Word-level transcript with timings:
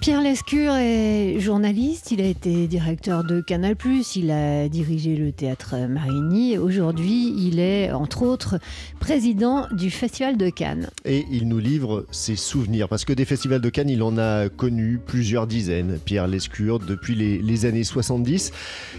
Pierre 0.00 0.20
Lescure 0.20 0.74
est 0.74 1.40
journaliste, 1.40 2.10
il 2.10 2.20
a 2.20 2.26
été 2.26 2.66
directeur 2.66 3.24
de 3.24 3.40
Canal+, 3.40 3.74
il 4.16 4.30
a 4.30 4.68
dirigé 4.68 5.16
le 5.16 5.32
théâtre 5.32 5.76
Marigny. 5.88 6.58
Aujourd'hui, 6.58 7.32
il 7.38 7.58
est, 7.58 7.90
entre 7.90 8.22
autres, 8.22 8.58
président 9.00 9.66
du 9.72 9.90
Festival 9.90 10.36
de 10.36 10.50
Cannes. 10.50 10.90
Et 11.06 11.24
il 11.30 11.48
nous 11.48 11.58
livre 11.58 12.06
ses 12.10 12.36
souvenirs, 12.36 12.88
parce 12.88 13.06
que 13.06 13.14
des 13.14 13.24
festivals 13.24 13.62
de 13.62 13.70
Cannes, 13.70 13.88
il 13.88 14.02
en 14.02 14.18
a 14.18 14.50
connu 14.50 15.00
plusieurs 15.04 15.46
dizaines, 15.46 15.98
Pierre 16.04 16.28
Lescure, 16.28 16.80
depuis 16.80 17.14
les, 17.14 17.38
les 17.38 17.64
années 17.64 17.84
70. 17.84 18.52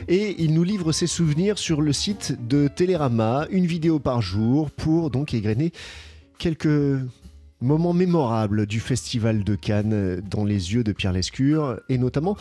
Et 0.07 0.35
il 0.39 0.53
nous 0.55 0.63
livre 0.63 0.91
ses 0.91 1.07
souvenirs 1.07 1.59
sur 1.59 1.81
le 1.81 1.93
site 1.93 2.35
de 2.47 2.67
Télérama, 2.67 3.45
une 3.51 3.67
vidéo 3.67 3.99
par 3.99 4.21
jour, 4.21 4.71
pour 4.71 5.11
donc 5.11 5.35
égrener 5.35 5.71
quelques 6.39 6.99
moment 7.61 7.93
mémorable 7.93 8.65
du 8.65 8.79
Festival 8.79 9.43
de 9.43 9.55
Cannes 9.55 10.21
dans 10.29 10.43
les 10.43 10.73
yeux 10.73 10.83
de 10.83 10.91
Pierre 10.91 11.13
Lescure 11.13 11.79
et 11.89 11.97
notamment 11.97 12.35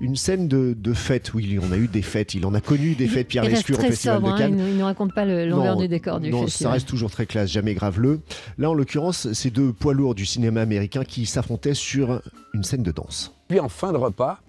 une 0.00 0.14
scène 0.14 0.46
de, 0.46 0.74
de 0.78 0.92
fête. 0.92 1.32
Oui, 1.34 1.58
on 1.60 1.72
a 1.72 1.76
eu 1.76 1.88
des 1.88 2.02
fêtes, 2.02 2.34
il 2.34 2.44
en 2.46 2.54
a 2.54 2.60
connu 2.60 2.94
des 2.94 3.08
fêtes 3.08 3.28
Pierre 3.28 3.44
il 3.44 3.50
Lescure 3.50 3.78
au 3.78 3.82
Festival 3.82 4.16
sobre, 4.16 4.28
de 4.28 4.32
hein, 4.34 4.38
Cannes. 4.38 4.58
il 4.58 4.74
ne 4.74 4.78
nous 4.78 4.84
raconte 4.84 5.14
pas 5.14 5.24
le- 5.24 5.46
l'envers 5.48 5.76
du 5.76 5.88
décor 5.88 6.20
du 6.20 6.30
non, 6.30 6.44
festival. 6.44 6.68
ça 6.70 6.72
reste 6.74 6.88
toujours 6.88 7.10
très 7.10 7.26
classe, 7.26 7.50
jamais 7.50 7.74
graveleux. 7.74 8.20
Là, 8.58 8.70
en 8.70 8.74
l'occurrence, 8.74 9.32
c'est 9.32 9.50
deux 9.50 9.72
poids 9.72 9.94
lourds 9.94 10.14
du 10.14 10.26
cinéma 10.26 10.60
américain 10.60 11.02
qui 11.04 11.26
s'affrontaient 11.26 11.74
sur 11.74 12.20
une 12.54 12.62
scène 12.62 12.82
de 12.82 12.92
danse. 12.92 13.34
Puis 13.48 13.60
en 13.60 13.68
fin 13.70 13.92
de 13.92 13.96
repas, 13.96 14.40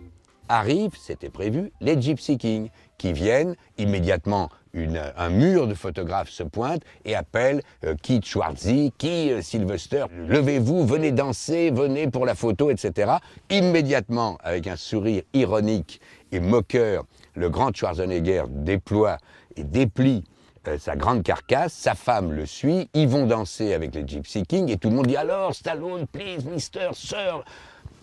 arrivent, 0.50 0.98
c'était 1.00 1.30
prévu, 1.30 1.72
les 1.80 2.02
Gypsy 2.02 2.38
Kings, 2.38 2.70
qui 2.98 3.14
viennent 3.14 3.56
immédiatement. 3.78 4.50
Un 5.18 5.30
mur 5.30 5.68
de 5.68 5.74
photographes 5.74 6.30
se 6.30 6.44
pointe 6.44 6.84
et 7.04 7.16
appelle 7.16 7.62
euh, 7.86 7.96
Keith 8.04 8.26
Schwarzy, 8.26 8.92
qui 8.98 9.32
Sylvester, 9.42 10.06
levez-vous, 10.28 10.86
venez 10.86 11.12
danser, 11.12 11.72
venez 11.72 12.08
pour 12.08 12.26
la 12.26 12.36
photo, 12.36 12.70
etc. 12.70 13.14
Immédiatement, 13.50 14.38
avec 14.44 14.68
un 14.68 14.76
sourire 14.76 15.24
ironique 15.34 16.02
et 16.32 16.40
moqueur, 16.40 17.06
le 17.34 17.50
grand 17.50 17.76
Schwarzenegger 17.76 18.44
déploie 18.50 19.18
et 19.56 19.64
déplie 19.64 20.24
euh, 20.68 20.78
sa 20.78 20.96
grande 20.96 21.24
carcasse, 21.24 21.74
sa 21.74 21.96
femme 21.96 22.34
le 22.34 22.46
suit, 22.46 22.90
ils 22.94 23.08
vont 23.08 23.26
danser 23.26 23.74
avec 23.74 23.96
les 23.96 24.06
Gypsy 24.06 24.44
Kings 24.44 24.70
et 24.70 24.78
tout 24.78 24.90
le 24.90 24.96
monde 24.98 25.08
dit 25.08 25.16
alors 25.16 25.56
Stallone, 25.56 26.06
please, 26.06 26.44
Mister, 26.46 26.90
Sir. 26.94 27.44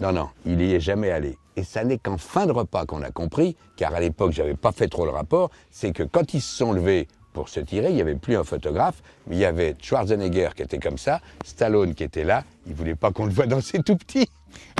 Non, 0.01 0.13
non, 0.13 0.29
il 0.45 0.59
n'y 0.59 0.75
est 0.75 0.81
jamais 0.81 1.11
allé. 1.11 1.39
Et 1.57 1.65
ça 1.65 1.85
n'est 1.85 1.97
qu'en 1.99 2.19
fin 2.19 2.47
de 2.47 2.53
repas 2.53 2.85
qu'on 2.85 3.03
a 3.03 3.11
compris, 3.11 3.57
car 3.77 3.95
à 3.95 4.01
l'époque, 4.01 4.33
j'avais 4.33 4.55
pas 4.55 4.73
fait 4.73 4.89
trop 4.89 5.07
le 5.07 5.11
rapport, 5.11 5.51
c'est 5.71 5.93
que 5.93 6.03
quand 6.03 6.35
ils 6.35 6.43
se 6.43 6.57
sont 6.57 6.73
levés 6.73 7.09
pour 7.33 7.49
se 7.49 7.61
tirer, 7.61 7.89
il 7.89 7.95
n'y 7.95 8.03
avait 8.03 8.15
plus 8.15 8.37
un 8.37 8.45
photographe, 8.45 9.03
mais 9.27 9.37
il 9.37 9.39
y 9.39 9.45
avait 9.47 9.75
Schwarzenegger 9.81 10.51
qui 10.55 10.63
était 10.63 10.79
comme 10.79 10.99
ça, 10.99 11.21
Stallone 11.45 11.95
qui 11.95 12.05
était 12.05 12.25
là, 12.25 12.45
il 12.67 12.75
voulait 12.75 12.95
pas 12.95 13.11
qu'on 13.11 13.25
le 13.25 13.33
voie 13.33 13.47
danser 13.47 13.83
tout 13.83 13.97
petit. 13.97 14.29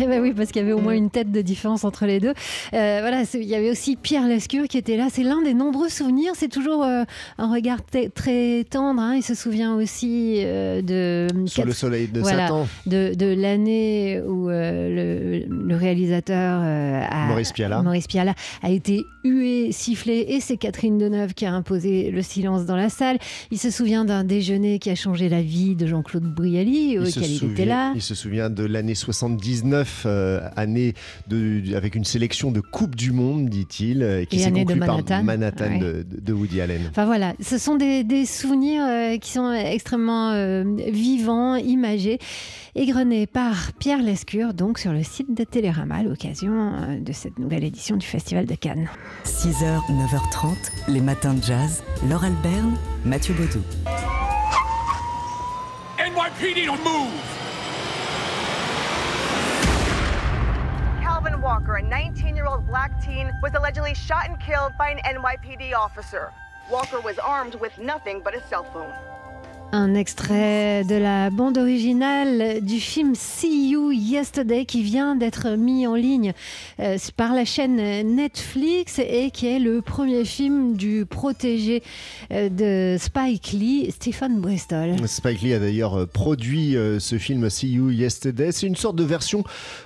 Eh 0.03 0.07
ben 0.07 0.21
oui, 0.21 0.33
parce 0.35 0.53
qu'il 0.53 0.61
y 0.61 0.65
avait 0.65 0.73
au 0.73 0.81
moins 0.81 0.95
une 0.95 1.11
tête 1.11 1.31
de 1.33 1.41
différence 1.41 1.85
entre 1.85 2.05
les 2.07 2.21
deux. 2.21 2.35
Euh, 2.75 2.99
voilà, 3.01 3.23
il 3.35 3.45
y 3.45 3.55
avait 3.55 3.71
aussi 3.71 3.97
Pierre 3.97 4.27
Lescure 4.29 4.69
qui 4.69 4.77
était 4.79 4.97
là. 4.97 5.09
C'est 5.11 5.23
l'un 5.23 5.43
des 5.43 5.55
nombreux 5.55 5.89
souvenirs. 5.89 6.33
C'est 6.35 6.49
toujours 6.51 6.85
euh, 6.85 7.05
un 7.39 7.53
regard 7.53 7.79
très 8.15 8.65
tendre. 8.65 9.01
hein. 9.01 9.15
Il 9.17 9.23
se 9.23 9.35
souvient 9.35 9.75
aussi 9.75 10.37
euh, 10.45 10.83
de 10.83 11.27
Sous 11.47 11.63
le 11.63 11.73
soleil 11.73 12.09
de 12.09 12.21
Voilà. 12.21 12.47
Satan, 12.49 12.69
de, 12.87 13.15
de 13.15 13.27
l'année 13.27 14.21
où 14.27 14.49
le, 14.49 15.45
le 15.49 15.77
réalisateur 15.77 16.61
a- 16.63 17.27
Maurice 17.29 17.53
Pialat. 17.53 17.83
Maurice 17.83 18.07
Pialat 18.07 18.35
a 18.63 18.71
été 18.71 19.03
hué, 19.25 19.73
sifflé, 19.73 20.27
et 20.29 20.41
c'est 20.41 20.57
Catherine 20.57 20.99
Deneuve 20.99 21.35
qui 21.35 21.47
a 21.47 21.53
imposé 21.53 22.11
le 22.11 22.23
silence 22.23 22.65
dans 22.67 22.77
la 22.77 22.89
salle. 22.91 23.19
Il 23.51 23.59
se 23.59 23.71
souvient 23.71 24.05
d'un 24.05 24.25
déjeuner 24.25 24.79
qui 24.79 24.91
a 24.91 24.95
changé 24.95 25.29
la 25.29 25.43
vie 25.43 25.75
de 25.75 25.87
Jean-Claude 25.87 26.25
Brialy, 26.25 26.99
auquel 26.99 27.31
il 27.31 27.45
était 27.53 27.65
là. 27.65 27.93
il 27.95 28.03
se 28.03 28.15
souvient 28.15 28.51
de 28.51 28.65
l'année 28.65 28.95
79, 29.61 30.03
euh, 30.07 30.41
année 30.57 30.95
de, 31.29 31.75
avec 31.77 31.95
une 31.95 32.05
sélection 32.05 32.51
de 32.53 32.61
Coupe 32.61 32.95
du 32.95 33.13
Monde, 33.13 33.49
dit-il, 33.49 34.03
euh, 34.03 34.25
qui 34.25 34.37
Et 34.37 34.39
s'est 34.41 34.51
conclue 34.53 34.79
par 34.79 34.89
Manhattan. 34.99 35.23
Manhattan 35.23 35.65
Ouais. 35.67 35.79
de, 35.79 36.07
de 36.21 36.33
Woody 36.33 36.61
Allen. 36.61 36.83
Enfin 36.91 37.07
voilà, 37.07 37.35
ce 37.41 37.59
sont 37.59 37.75
des, 37.77 38.05
des 38.05 38.27
souvenirs 38.27 38.85
euh, 38.87 39.17
qui 39.19 39.33
sont 39.33 39.51
extrêmement 39.53 40.31
euh, 40.33 40.65
vivants, 40.89 41.57
imagés, 41.57 42.19
égrenés 42.75 43.27
par 43.27 43.73
Pierre 43.79 44.03
Lescure, 44.03 44.55
donc 44.55 44.79
sur 44.79 44.93
le 44.93 45.03
site 45.03 45.35
de 45.37 45.45
Télérama 45.45 45.97
à 45.97 46.03
l'occasion 46.03 46.53
euh, 46.75 47.01
de 47.01 47.13
cette 47.13 47.39
nouvelle 47.39 47.65
édition 47.65 47.97
du 47.97 48.07
Festival 48.07 48.47
de 48.47 48.55
Cannes. 48.55 48.89
6h, 49.25 49.81
9h30, 49.91 50.55
les 50.89 51.01
matins 51.01 51.35
de 51.35 51.43
jazz. 51.43 51.83
Laure 52.09 52.25
Alberne, 52.25 52.77
Mathieu 53.05 53.35
Baudou. 53.35 53.63
NYPD 55.99 56.67
don't 56.67 56.79
move! 56.85 57.36
Walker, 61.57 61.77
a 61.77 61.83
19 61.83 62.37
year 62.37 62.45
old 62.45 62.67
black 62.67 63.03
teen, 63.03 63.33
was 63.43 63.55
allegedly 63.55 63.95
shot 63.95 64.29
and 64.29 64.39
killed 64.39 64.77
by 64.77 64.91
an 64.91 64.99
NYPD 64.99 65.73
officer. 65.73 66.31
Walker 66.71 67.01
was 67.01 67.19
armed 67.19 67.55
with 67.55 67.79
nothing 67.79 68.21
but 68.21 68.35
a 68.35 68.47
cell 68.47 68.65
phone. 68.65 68.93
Un 69.73 69.95
extrait 69.95 70.85
de 70.85 70.95
la 70.95 71.29
bande 71.29 71.59
originale 71.59 72.61
du 72.63 72.79
film 72.81 73.15
See 73.15 73.71
You 73.71 73.91
Yesterday 73.91 74.65
qui 74.65 74.83
vient 74.83 75.17
d'être 75.17 75.51
mis 75.57 75.87
en 75.87 75.95
ligne 75.97 76.33
euh, 76.81 76.97
par 77.17 77.35
la 77.35 77.45
chaîne 77.45 77.77
Netflix 78.15 79.01
et 79.01 79.31
qui 79.31 79.49
est 79.49 79.59
le 79.59 79.83
premier 79.83 80.25
film 80.25 80.77
du 80.77 81.05
protégé 81.05 81.83
euh, 82.31 82.49
de 82.49 82.97
Spike 82.99 83.53
Lee, 83.53 83.91
Stephen 83.91 84.41
Bristol. 84.41 84.95
Spike 85.07 85.43
Lee 85.43 85.53
a 85.53 85.59
d'ailleurs 85.59 85.99
euh, 86.01 86.07
produit 86.07 86.77
ce 86.99 87.19
film 87.19 87.51
See 87.51 87.73
You 87.73 87.91
Yesterday. 87.91 88.53
C'est 88.53 88.67
une 88.69 88.77
sorte 88.77 88.97
de 88.97 89.05
version 89.05 89.45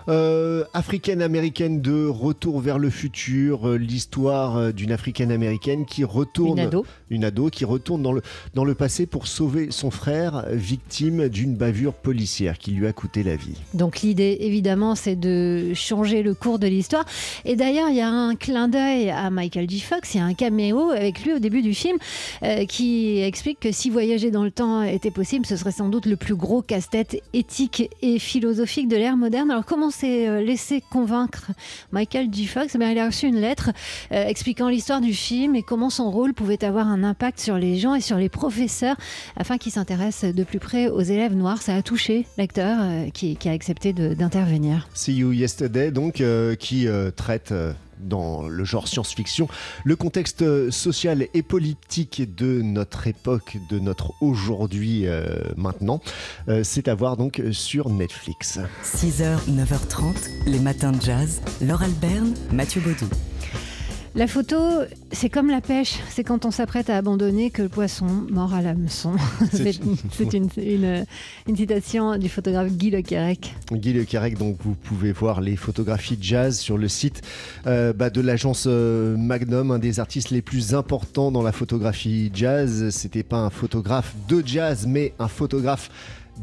euh, 0.08 0.62
africaine-américaine 0.74 1.80
de 1.80 2.06
Retour 2.06 2.60
vers 2.60 2.78
le 2.78 2.90
futur, 2.90 3.66
l'histoire 3.70 4.72
d'une 4.72 4.92
africaine-américaine 4.92 5.84
qui 5.86 6.04
retourne, 6.04 6.58
Une 6.58 6.66
ado. 6.66 6.86
une 7.08 7.24
ado 7.24 7.48
qui 7.48 7.64
retourne 7.64 8.02
dans 8.02 8.12
le, 8.12 8.22
dans 8.54 8.64
le 8.64 8.74
passé 8.74 9.06
pour 9.06 9.26
sauver 9.26 9.69
son 9.70 9.91
frère, 9.91 10.44
victime 10.50 11.28
d'une 11.28 11.54
bavure 11.54 11.94
policière 11.94 12.58
qui 12.58 12.72
lui 12.72 12.86
a 12.86 12.92
coûté 12.92 13.22
la 13.22 13.36
vie. 13.36 13.56
Donc 13.75 14.00
l'idée, 14.00 14.38
évidemment, 14.41 14.94
c'est 14.94 15.16
de 15.16 15.72
changer 15.75 16.22
le 16.22 16.34
cours 16.34 16.58
de 16.58 16.66
l'histoire. 16.66 17.04
Et 17.44 17.56
d'ailleurs, 17.56 17.88
il 17.88 17.97
y 17.97 18.00
a 18.00 18.08
un 18.08 18.34
clin 18.34 18.69
d'œil 18.69 19.10
à 19.10 19.31
Michael 19.31 19.69
J. 19.69 19.81
Fox, 19.81 20.14
il 20.14 20.19
y 20.19 20.20
a 20.20 20.25
un 20.25 20.34
caméo 20.34 20.91
avec 20.91 21.25
lui 21.25 21.32
au 21.32 21.38
début 21.38 21.62
du 21.62 21.75
film 21.75 21.97
euh, 22.42 22.64
qui 22.66 23.20
explique 23.20 23.60
que 23.60 23.72
si 23.72 23.91
voyager 23.91 24.31
dans 24.31 24.44
le 24.44 24.50
temps 24.50 24.82
était 24.82 25.10
possible, 25.10 25.47
ce 25.47 25.56
serait 25.56 25.72
sans 25.72 25.88
doute 25.88 26.06
le 26.06 26.16
plus 26.16 26.34
gros 26.34 26.62
casse-tête 26.62 27.20
éthique 27.32 27.91
et 28.02 28.19
philosophique 28.19 28.88
de 28.88 28.97
l'ère 28.97 29.16
moderne. 29.16 29.50
Alors 29.50 29.64
comment 29.64 29.91
s'est 29.91 30.28
euh, 30.28 30.42
laissé 30.42 30.82
convaincre 30.91 31.50
Michael 31.92 32.28
J. 32.32 32.47
Fox? 32.47 32.76
Bien, 32.76 32.91
Il 32.91 32.98
a 32.98 33.06
reçu 33.06 33.26
une 33.26 33.41
lettre 33.41 33.70
euh, 34.12 34.25
expliquant 34.26 34.69
l'histoire 34.69 35.00
du 35.00 35.14
film 35.14 35.54
et 35.54 35.62
comment 35.62 35.91
son 35.91 36.10
rôle 36.10 36.34
pouvait 36.34 36.64
avoir 36.64 36.88
un 36.88 37.02
impact 37.04 37.41
sur 37.41 37.56
les 37.56 37.76
gens 37.76 37.94
et 37.94 38.00
sur 38.00 38.16
les 38.16 38.28
professeurs 38.28 38.97
afin 39.37 39.58
qu'ils 39.60 39.72
s'intéressent 39.72 40.34
de 40.34 40.43
plus 40.44 40.59
près 40.59 40.88
aux 40.88 41.00
élèves 41.03 41.34
noirs. 41.37 41.62
Ça 41.62 41.75
a 41.76 41.82
touché 41.82 42.26
l'acteur 42.37 42.78
euh, 42.81 43.10
qui, 43.10 43.37
qui 43.37 43.48
a 43.48 43.53
accepté 43.53 43.93
d'intervenir. 43.93 44.88
See 44.94 45.15
You 45.15 45.31
Yesterday, 45.32 45.93
donc, 45.93 46.21
euh, 46.21 46.56
qui 46.56 46.88
euh, 46.88 47.10
traite. 47.12 47.53
euh, 47.53 47.72
dans 48.03 48.49
le 48.49 48.65
genre 48.65 48.88
science-fiction, 48.88 49.47
le 49.84 49.94
contexte 49.94 50.70
social 50.70 51.26
et 51.34 51.43
politique 51.43 52.34
de 52.34 52.62
notre 52.62 53.06
époque, 53.06 53.59
de 53.69 53.78
notre 53.78 54.15
aujourd'hui 54.22 55.06
euh, 55.06 55.26
maintenant, 55.59 56.00
Euh, 56.49 56.62
c'est 56.65 56.88
à 56.88 56.94
voir 56.94 57.19
donc 57.19 57.43
sur 57.53 57.91
Netflix. 57.91 58.59
6h, 58.82 59.37
9h30, 59.50 60.15
les 60.47 60.60
matins 60.60 60.93
de 60.93 61.03
jazz. 61.03 61.43
Laure 61.60 61.82
Alberne, 61.82 62.32
Mathieu 62.50 62.81
Baudou. 62.81 63.10
La 64.16 64.26
photo, 64.26 64.56
c'est 65.12 65.28
comme 65.31 65.50
la 65.50 65.60
pêche, 65.60 66.00
c'est 66.09 66.25
quand 66.25 66.44
on 66.44 66.50
s'apprête 66.50 66.91
à 66.91 66.97
abandonner 66.97 67.50
que 67.50 67.62
le 67.62 67.69
poisson 67.69 68.06
mord 68.28 68.53
à 68.54 68.60
l'hameçon. 68.60 69.12
C'est- 69.53 69.78
une, 70.34 70.48
une- 70.56 71.04
une 71.47 71.56
citation 71.56 72.17
du 72.19 72.29
photographe 72.29 72.73
Guy 72.73 72.90
Le 72.90 73.02
Quérec. 73.02 73.55
Guy 73.70 73.93
Le 73.93 74.05
donc 74.37 74.56
vous 74.64 74.75
pouvez 74.75 75.12
voir 75.12 75.40
les 75.40 75.55
photographies 75.55 76.19
jazz 76.20 76.58
sur 76.58 76.76
le 76.76 76.88
site 76.88 77.23
euh, 77.69 77.93
bah, 77.93 78.11
de 78.11 78.20
l'agence 78.20 78.64
euh, 78.67 79.17
Magnum, 79.17 79.70
un 79.70 79.79
des 79.79 80.00
artistes 80.00 80.31
les 80.31 80.43
plus 80.43 80.75
importants 80.75 81.31
dans 81.31 81.43
la 81.43 81.52
photographie 81.52 82.32
jazz. 82.34 82.90
C'était 82.90 83.23
pas 83.23 83.38
un 83.38 83.50
photographe 83.50 84.14
de 84.29 84.43
jazz, 84.44 84.87
mais 84.88 85.14
un 85.20 85.29
photographe 85.29 85.88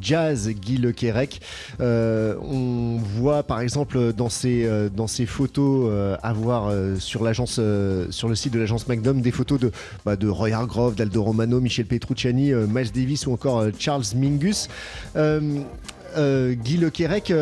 jazz 0.02 0.50
Guy 0.50 0.78
Le 0.78 0.92
Quérec. 0.92 1.42
Euh, 1.80 2.36
on 2.42 2.98
voit 2.98 3.44
par 3.44 3.62
exemple 3.62 4.14
dans 4.14 4.30
ces, 4.30 4.66
euh, 4.66 4.90
photos 5.26 6.18
avoir 6.24 6.68
euh, 6.68 6.96
sur, 7.00 7.24
le 7.24 8.36
site 8.36 8.54
de 8.54 8.60
l'agence 8.60 8.88
Magnum 8.88 9.22
des 9.22 9.32
photos 9.32 9.60
de, 9.60 9.72
bah, 10.06 10.16
Roy 10.22 10.52
Hargrove, 10.52 10.96
d'Aldo 10.96 11.24
Romano, 11.24 11.60
Michel 11.60 11.86
Petrucciani, 11.86 12.54
Miles 12.54 12.92
Davis 12.92 13.28
ou 13.28 13.34
encore 13.34 13.66
Charles 13.78 14.04
Mingus. 14.16 14.68
Guy 15.16 16.78
Le 16.78 16.90
Quérec 16.90 17.34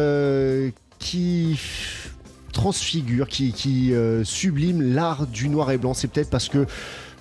qui 1.00 1.60
transfigure, 2.52 3.28
qui, 3.28 3.94
sublime 4.24 4.82
l'art 4.94 5.28
du 5.28 5.50
noir 5.50 5.72
et 5.72 5.78
blanc. 5.78 5.94
C'est 5.94 6.08
peut-être 6.08 6.30
parce 6.30 6.50
que 6.50 6.66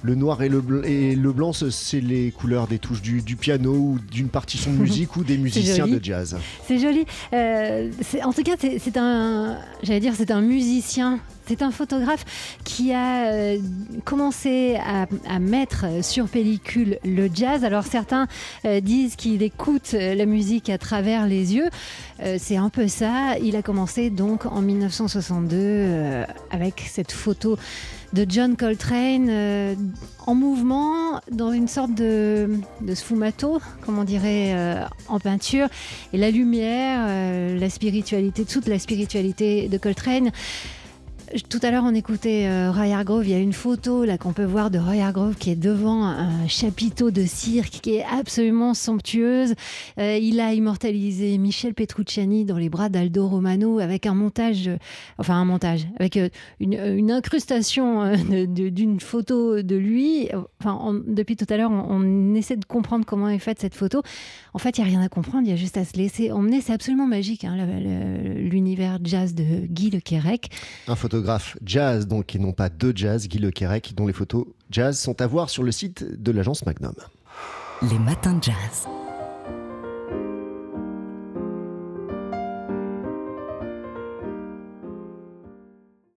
Le 0.06 0.14
noir 0.14 0.42
et 0.42 0.50
le, 0.50 0.60
bl- 0.60 0.84
et 0.84 1.16
le 1.16 1.32
blanc, 1.32 1.54
ce- 1.54 1.70
c'est 1.70 2.02
les 2.02 2.30
couleurs 2.30 2.66
des 2.66 2.78
touches 2.78 3.00
du, 3.00 3.22
du 3.22 3.36
piano 3.36 3.72
ou 3.72 3.98
d'une 4.12 4.28
partition 4.28 4.70
de 4.70 4.76
musique 4.76 5.16
ou 5.16 5.24
des 5.24 5.38
musiciens 5.38 5.86
de 5.88 5.98
jazz. 6.02 6.36
C'est 6.68 6.78
joli. 6.78 7.06
Euh, 7.32 7.90
en 8.22 8.32
tout 8.34 8.42
cas, 8.42 8.52
c'est 8.60 8.96
un, 8.98 9.56
j'allais 9.82 10.00
dire, 10.00 10.12
c'est 10.14 10.30
un 10.30 10.42
musicien. 10.42 11.20
C'est 11.46 11.60
un 11.60 11.70
photographe 11.70 12.24
qui 12.64 12.92
a 12.92 13.26
euh, 13.26 13.58
commencé 14.04 14.76
à, 14.76 15.38
mettre 15.38 15.86
sur 16.02 16.26
pellicule 16.28 16.98
le 17.04 17.28
jazz. 17.32 17.64
Alors 17.64 17.84
certains 17.84 18.26
euh, 18.64 18.80
disent 18.80 19.14
qu'il 19.16 19.42
écoute 19.42 19.90
euh, 19.92 20.14
la 20.14 20.24
musique 20.24 20.70
à 20.70 20.78
travers 20.78 21.26
les 21.26 21.54
yeux. 21.54 21.68
C'est 22.38 22.56
un 22.56 22.70
peu 22.70 22.88
ça. 22.88 23.36
Il 23.42 23.54
a 23.56 23.62
commencé 23.62 24.08
donc 24.08 24.46
en 24.46 24.62
1962 24.62 25.56
euh, 25.58 26.24
avec 26.50 26.80
cette 26.88 27.12
photo 27.12 27.58
de 28.14 28.24
John 28.26 28.56
Coltrane 28.56 29.76
en 30.26 30.34
mouvement 30.34 31.20
dans 31.30 31.52
une 31.52 31.66
sorte 31.66 31.92
de, 31.94 32.48
de 32.80 32.94
sfumato, 32.94 33.60
comme 33.84 33.98
on 33.98 34.04
dirait 34.04 34.54
en 35.08 35.18
peinture. 35.18 35.66
Et 36.12 36.18
la 36.18 36.30
lumière, 36.30 37.58
la 37.58 37.68
spiritualité, 37.68 38.44
toute 38.44 38.68
la 38.68 38.78
spiritualité 38.78 39.68
de 39.68 39.76
Coltrane. 39.76 40.30
Tout 41.48 41.58
à 41.62 41.70
l'heure, 41.70 41.84
on 41.86 41.94
écoutait 41.94 42.46
euh, 42.46 42.70
Roy 42.70 42.94
Hargrove. 42.94 43.26
Il 43.26 43.30
y 43.30 43.34
a 43.34 43.38
une 43.38 43.52
photo 43.52 44.04
là 44.04 44.18
qu'on 44.18 44.32
peut 44.32 44.44
voir 44.44 44.70
de 44.70 44.78
Roy 44.78 45.02
Hargrove 45.02 45.34
qui 45.36 45.50
est 45.50 45.56
devant 45.56 46.04
un 46.04 46.46
chapiteau 46.48 47.10
de 47.10 47.24
cirque 47.24 47.80
qui 47.82 47.96
est 47.96 48.04
absolument 48.04 48.74
somptueuse. 48.74 49.54
Euh, 49.98 50.16
il 50.16 50.40
a 50.40 50.52
immortalisé 50.52 51.38
Michel 51.38 51.74
Petrucciani 51.74 52.44
dans 52.44 52.56
les 52.56 52.68
bras 52.68 52.88
d'Aldo 52.88 53.28
Romano 53.28 53.78
avec 53.78 54.06
un 54.06 54.14
montage, 54.14 54.68
euh, 54.68 54.76
enfin 55.18 55.34
un 55.34 55.44
montage, 55.44 55.86
avec 55.98 56.16
euh, 56.16 56.28
une, 56.60 57.10
incrustation 57.10 58.12
d'une 58.48 59.00
photo 59.00 59.62
de 59.62 59.76
lui. 59.76 60.28
Enfin, 60.60 61.00
depuis 61.06 61.36
tout 61.36 61.46
à 61.48 61.56
l'heure, 61.56 61.70
on, 61.70 62.34
essaie 62.34 62.56
de 62.56 62.64
comprendre 62.64 63.04
comment 63.04 63.28
est 63.28 63.38
faite 63.38 63.60
cette 63.60 63.74
photo. 63.74 64.02
En 64.54 64.58
fait, 64.58 64.78
il 64.78 64.82
n'y 64.82 64.88
a 64.88 64.90
rien 64.90 65.02
à 65.02 65.08
comprendre, 65.08 65.46
il 65.46 65.50
y 65.50 65.52
a 65.52 65.56
juste 65.56 65.76
à 65.76 65.84
se 65.84 65.96
laisser 65.96 66.32
emmener. 66.32 66.60
C'est 66.60 66.72
absolument 66.72 67.06
magique, 67.06 67.44
hein, 67.44 67.56
l'univers 68.36 68.98
jazz 69.02 69.34
de 69.34 69.44
Guy 69.66 69.90
Le 69.90 70.00
Quérec. 70.00 70.50
Un 70.88 70.96
photographe 71.14 71.56
jazz, 71.64 72.08
donc, 72.08 72.34
et 72.34 72.40
non 72.40 72.52
pas 72.52 72.68
de 72.68 72.92
jazz, 72.96 73.28
Guy 73.28 73.38
Le 73.38 73.52
Quérec, 73.52 73.94
dont 73.96 74.08
les 74.08 74.12
photos 74.12 74.46
jazz 74.68 74.98
sont 74.98 75.20
à 75.20 75.28
voir 75.28 75.48
sur 75.48 75.62
le 75.62 75.70
site 75.70 76.20
de 76.20 76.32
l'agence 76.32 76.66
Magnum. 76.66 76.94
Les 77.82 77.98
matins 78.00 78.34
de 78.34 78.42
jazz. 78.42 78.88